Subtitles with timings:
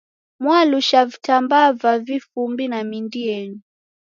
[0.41, 3.59] Mwalusha vitambaa va vifumbi na mindi yenyu.